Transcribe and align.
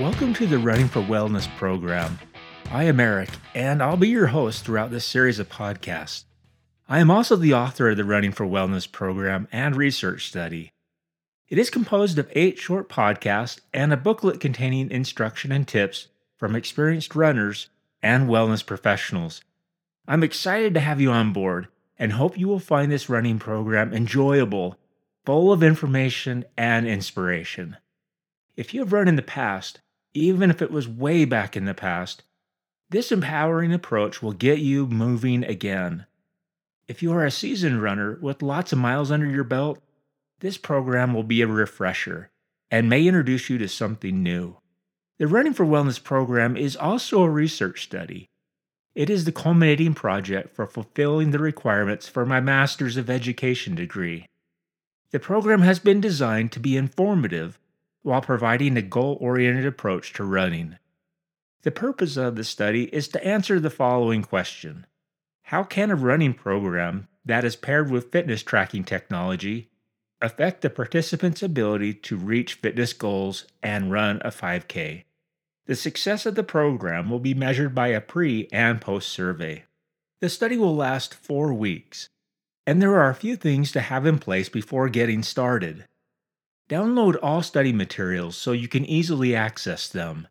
Welcome 0.00 0.34
to 0.34 0.46
the 0.46 0.58
Running 0.58 0.88
for 0.88 1.00
Wellness 1.00 1.48
program. 1.56 2.18
I 2.70 2.84
am 2.84 2.98
Eric, 2.98 3.28
and 3.54 3.80
I'll 3.80 3.96
be 3.96 4.08
your 4.08 4.26
host 4.26 4.64
throughout 4.64 4.90
this 4.90 5.04
series 5.04 5.38
of 5.38 5.48
podcasts. 5.48 6.24
I 6.88 6.98
am 6.98 7.10
also 7.10 7.36
the 7.36 7.54
author 7.54 7.88
of 7.88 7.96
the 7.96 8.04
Running 8.04 8.32
for 8.32 8.44
Wellness 8.44 8.90
program 8.90 9.46
and 9.52 9.76
research 9.76 10.26
study. 10.26 10.72
It 11.48 11.58
is 11.58 11.70
composed 11.70 12.18
of 12.18 12.28
eight 12.32 12.58
short 12.58 12.88
podcasts 12.88 13.60
and 13.72 13.92
a 13.92 13.96
booklet 13.96 14.40
containing 14.40 14.90
instruction 14.90 15.52
and 15.52 15.68
tips 15.68 16.08
from 16.36 16.56
experienced 16.56 17.14
runners 17.14 17.68
and 18.02 18.28
wellness 18.28 18.66
professionals. 18.66 19.42
I'm 20.08 20.24
excited 20.24 20.74
to 20.74 20.80
have 20.80 21.00
you 21.00 21.10
on 21.12 21.32
board 21.32 21.68
and 21.98 22.12
hope 22.12 22.36
you 22.36 22.48
will 22.48 22.58
find 22.58 22.90
this 22.90 23.08
running 23.08 23.38
program 23.38 23.92
enjoyable, 23.94 24.76
full 25.24 25.52
of 25.52 25.62
information 25.62 26.44
and 26.56 26.86
inspiration. 26.86 27.76
If 28.56 28.74
you 28.74 28.80
have 28.80 28.92
run 28.92 29.08
in 29.08 29.16
the 29.16 29.22
past, 29.22 29.80
even 30.12 30.50
if 30.50 30.62
it 30.62 30.70
was 30.70 30.86
way 30.86 31.24
back 31.24 31.56
in 31.56 31.64
the 31.64 31.74
past, 31.74 32.22
this 32.90 33.10
empowering 33.10 33.72
approach 33.72 34.22
will 34.22 34.32
get 34.32 34.58
you 34.58 34.86
moving 34.86 35.42
again. 35.44 36.06
If 36.86 37.02
you 37.02 37.12
are 37.12 37.24
a 37.24 37.30
seasoned 37.30 37.82
runner 37.82 38.18
with 38.20 38.42
lots 38.42 38.72
of 38.72 38.78
miles 38.78 39.10
under 39.10 39.26
your 39.26 39.44
belt, 39.44 39.80
this 40.40 40.58
program 40.58 41.14
will 41.14 41.22
be 41.22 41.40
a 41.40 41.46
refresher 41.46 42.30
and 42.70 42.88
may 42.88 43.06
introduce 43.06 43.48
you 43.48 43.56
to 43.58 43.68
something 43.68 44.22
new. 44.22 44.58
The 45.18 45.26
Running 45.26 45.54
for 45.54 45.64
Wellness 45.64 46.02
program 46.02 46.56
is 46.56 46.76
also 46.76 47.22
a 47.22 47.30
research 47.30 47.84
study. 47.84 48.26
It 48.94 49.08
is 49.08 49.24
the 49.24 49.32
culminating 49.32 49.94
project 49.94 50.54
for 50.54 50.66
fulfilling 50.66 51.30
the 51.30 51.38
requirements 51.38 52.08
for 52.08 52.26
my 52.26 52.40
Master's 52.40 52.96
of 52.96 53.08
Education 53.08 53.74
degree. 53.74 54.26
The 55.14 55.20
program 55.20 55.60
has 55.60 55.78
been 55.78 56.00
designed 56.00 56.50
to 56.50 56.58
be 56.58 56.76
informative 56.76 57.60
while 58.02 58.20
providing 58.20 58.76
a 58.76 58.82
goal 58.82 59.16
oriented 59.20 59.64
approach 59.64 60.12
to 60.14 60.24
running. 60.24 60.76
The 61.62 61.70
purpose 61.70 62.16
of 62.16 62.34
the 62.34 62.42
study 62.42 62.92
is 62.92 63.06
to 63.10 63.24
answer 63.24 63.60
the 63.60 63.70
following 63.70 64.24
question 64.24 64.86
how 65.42 65.62
can 65.62 65.92
a 65.92 65.94
running 65.94 66.34
program 66.34 67.06
that 67.24 67.44
is 67.44 67.54
paired 67.54 67.92
with 67.92 68.10
fitness 68.10 68.42
tracking 68.42 68.82
technology 68.82 69.70
affect 70.20 70.62
the 70.62 70.68
participant's 70.68 71.44
ability 71.44 71.94
to 71.94 72.16
reach 72.16 72.54
fitness 72.54 72.92
goals 72.92 73.44
and 73.62 73.92
run 73.92 74.20
a 74.24 74.32
5K? 74.32 75.04
The 75.66 75.76
success 75.76 76.26
of 76.26 76.34
the 76.34 76.42
program 76.42 77.08
will 77.08 77.20
be 77.20 77.34
measured 77.34 77.72
by 77.72 77.86
a 77.86 78.00
pre 78.00 78.48
and 78.50 78.80
post 78.80 79.10
survey. 79.10 79.62
The 80.20 80.28
study 80.28 80.56
will 80.56 80.74
last 80.74 81.14
four 81.14 81.54
weeks, 81.54 82.08
and 82.66 82.80
there 82.80 82.98
are 82.98 83.10
a 83.10 83.14
few 83.14 83.36
things 83.36 83.72
to 83.72 83.80
have 83.80 84.06
in 84.06 84.18
place 84.18 84.48
before 84.48 84.88
getting 84.88 85.22
started. 85.22 85.86
Download 86.68 87.16
all 87.22 87.42
study 87.42 87.72
materials 87.72 88.36
so 88.36 88.52
you 88.52 88.68
can 88.68 88.84
easily 88.86 89.34
access 89.34 89.88
them. 89.88 90.28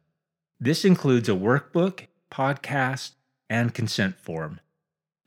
This 0.60 0.84
includes 0.84 1.30
a 1.30 1.34
workbook, 1.34 2.08
podcast, 2.32 3.12
and 3.50 3.74
consent 3.74 4.18
form. 4.18 4.60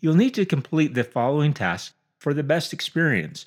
You'll 0.01 0.17
need 0.17 0.35
to 0.35 0.45
complete 0.45 0.95
the 0.95 1.05
following 1.05 1.55
tasks 1.55 1.95
for 2.19 2.35
the 2.35 2.43
best 2.43 2.73
experience 2.73 3.47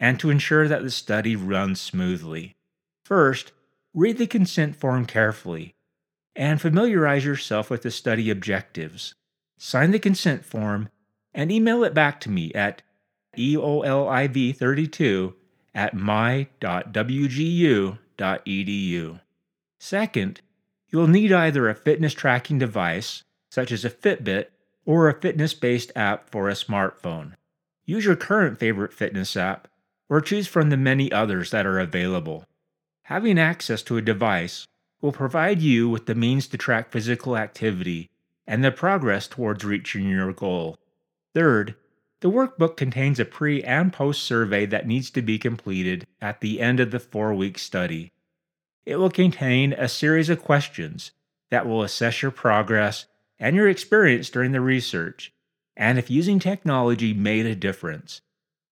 and 0.00 0.18
to 0.18 0.30
ensure 0.30 0.66
that 0.66 0.82
the 0.82 0.90
study 0.90 1.36
runs 1.36 1.80
smoothly. 1.80 2.56
First, 3.04 3.52
read 3.92 4.18
the 4.18 4.26
consent 4.26 4.76
form 4.76 5.04
carefully 5.04 5.74
and 6.34 6.60
familiarize 6.60 7.24
yourself 7.24 7.70
with 7.70 7.82
the 7.82 7.90
study 7.90 8.30
objectives. 8.30 9.14
Sign 9.58 9.90
the 9.90 9.98
consent 9.98 10.44
form 10.44 10.88
and 11.32 11.52
email 11.52 11.84
it 11.84 11.94
back 11.94 12.20
to 12.20 12.30
me 12.30 12.52
at 12.54 12.82
eoliv32 13.36 15.34
at 15.74 15.94
my.wgu.edu. 15.94 16.50
Second, 19.78 20.40
you'll 20.90 21.08
need 21.08 21.32
either 21.32 21.68
a 21.68 21.74
fitness 21.74 22.14
tracking 22.14 22.58
device, 22.58 23.22
such 23.50 23.72
as 23.72 23.84
a 23.84 23.90
Fitbit 23.90 24.46
or 24.86 25.08
a 25.08 25.20
fitness 25.20 25.54
based 25.54 25.92
app 25.96 26.30
for 26.30 26.48
a 26.48 26.54
smartphone. 26.54 27.32
Use 27.84 28.04
your 28.04 28.16
current 28.16 28.58
favorite 28.58 28.92
fitness 28.92 29.36
app 29.36 29.68
or 30.08 30.20
choose 30.20 30.46
from 30.46 30.70
the 30.70 30.76
many 30.76 31.10
others 31.10 31.50
that 31.50 31.66
are 31.66 31.80
available. 31.80 32.44
Having 33.04 33.38
access 33.38 33.82
to 33.82 33.96
a 33.96 34.02
device 34.02 34.66
will 35.00 35.12
provide 35.12 35.60
you 35.60 35.88
with 35.88 36.06
the 36.06 36.14
means 36.14 36.46
to 36.48 36.56
track 36.56 36.90
physical 36.90 37.36
activity 37.36 38.10
and 38.46 38.64
the 38.64 38.70
progress 38.70 39.26
towards 39.26 39.64
reaching 39.64 40.08
your 40.08 40.32
goal. 40.32 40.78
Third, 41.34 41.74
the 42.20 42.30
workbook 42.30 42.76
contains 42.76 43.20
a 43.20 43.24
pre 43.24 43.62
and 43.62 43.92
post 43.92 44.22
survey 44.22 44.66
that 44.66 44.86
needs 44.86 45.10
to 45.10 45.22
be 45.22 45.38
completed 45.38 46.06
at 46.20 46.40
the 46.40 46.60
end 46.60 46.80
of 46.80 46.90
the 46.90 47.00
four 47.00 47.34
week 47.34 47.58
study. 47.58 48.12
It 48.86 48.96
will 48.96 49.10
contain 49.10 49.72
a 49.72 49.88
series 49.88 50.28
of 50.28 50.42
questions 50.42 51.12
that 51.50 51.66
will 51.66 51.82
assess 51.82 52.22
your 52.22 52.30
progress 52.30 53.06
and 53.38 53.56
your 53.56 53.68
experience 53.68 54.30
during 54.30 54.52
the 54.52 54.60
research, 54.60 55.32
and 55.76 55.98
if 55.98 56.10
using 56.10 56.38
technology 56.38 57.12
made 57.12 57.46
a 57.46 57.54
difference. 57.54 58.20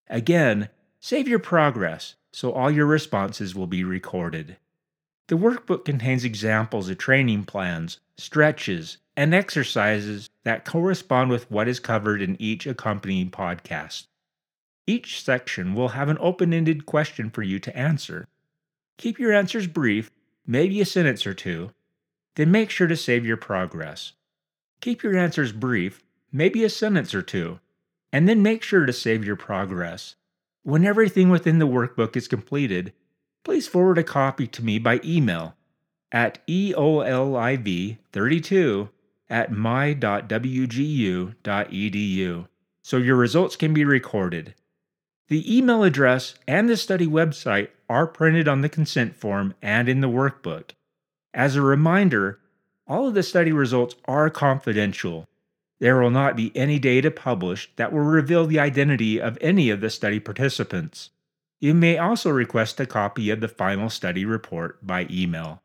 Again, 0.08 0.68
save 1.00 1.28
your 1.28 1.38
progress 1.38 2.14
so 2.32 2.52
all 2.52 2.70
your 2.70 2.86
responses 2.86 3.54
will 3.54 3.66
be 3.66 3.84
recorded. 3.84 4.56
The 5.28 5.36
workbook 5.36 5.84
contains 5.84 6.24
examples 6.24 6.88
of 6.88 6.98
training 6.98 7.44
plans, 7.44 8.00
stretches, 8.16 8.98
and 9.16 9.34
exercises 9.34 10.30
that 10.44 10.64
correspond 10.64 11.30
with 11.30 11.50
what 11.50 11.66
is 11.68 11.80
covered 11.80 12.22
in 12.22 12.40
each 12.40 12.66
accompanying 12.66 13.30
podcast. 13.30 14.06
Each 14.86 15.22
section 15.22 15.74
will 15.74 15.88
have 15.88 16.08
an 16.08 16.16
open 16.20 16.54
ended 16.54 16.86
question 16.86 17.30
for 17.30 17.42
you 17.42 17.58
to 17.60 17.76
answer. 17.76 18.26
Keep 18.98 19.18
your 19.18 19.32
answers 19.32 19.66
brief, 19.66 20.10
maybe 20.46 20.80
a 20.80 20.86
sentence 20.86 21.26
or 21.26 21.34
two, 21.34 21.70
then 22.36 22.50
make 22.50 22.70
sure 22.70 22.86
to 22.86 22.96
save 22.96 23.26
your 23.26 23.36
progress. 23.36 24.12
Keep 24.80 25.02
your 25.02 25.16
answers 25.16 25.52
brief, 25.52 26.02
maybe 26.32 26.64
a 26.64 26.70
sentence 26.70 27.14
or 27.14 27.22
two, 27.22 27.60
and 28.12 28.28
then 28.28 28.42
make 28.42 28.62
sure 28.62 28.86
to 28.86 28.92
save 28.92 29.24
your 29.24 29.36
progress. 29.36 30.16
When 30.62 30.84
everything 30.84 31.28
within 31.28 31.58
the 31.58 31.66
workbook 31.66 32.16
is 32.16 32.28
completed, 32.28 32.92
please 33.44 33.68
forward 33.68 33.98
a 33.98 34.04
copy 34.04 34.46
to 34.48 34.64
me 34.64 34.78
by 34.78 35.00
email 35.04 35.54
at 36.10 36.44
eoliv32 36.46 38.88
at 39.32 39.50
my.wgu.edu 39.50 39.96
so 42.82 42.96
your 42.96 43.16
results 43.16 43.56
can 43.56 43.72
be 43.72 43.84
recorded. 43.84 44.54
The 45.28 45.56
email 45.56 45.82
address 45.82 46.34
and 46.46 46.68
the 46.68 46.76
study 46.76 47.06
website 47.06 47.68
are 47.88 48.06
printed 48.06 48.46
on 48.48 48.60
the 48.60 48.68
consent 48.68 49.16
form 49.16 49.54
and 49.62 49.88
in 49.88 50.00
the 50.00 50.08
workbook. 50.08 50.72
As 51.32 51.56
a 51.56 51.62
reminder, 51.62 52.40
all 52.86 53.08
of 53.08 53.14
the 53.14 53.22
study 53.22 53.52
results 53.52 53.94
are 54.04 54.28
confidential. 54.28 55.26
There 55.80 55.98
will 55.98 56.10
not 56.10 56.36
be 56.36 56.54
any 56.54 56.78
data 56.78 57.10
published 57.10 57.76
that 57.76 57.92
will 57.92 58.00
reveal 58.00 58.46
the 58.46 58.60
identity 58.60 59.20
of 59.20 59.38
any 59.40 59.70
of 59.70 59.80
the 59.80 59.90
study 59.90 60.20
participants. 60.20 61.10
You 61.60 61.72
may 61.74 61.96
also 61.96 62.30
request 62.30 62.78
a 62.80 62.86
copy 62.86 63.30
of 63.30 63.40
the 63.40 63.48
final 63.48 63.88
study 63.88 64.24
report 64.24 64.86
by 64.86 65.06
email. 65.10 65.62